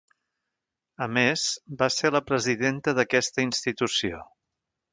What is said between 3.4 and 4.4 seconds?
institució.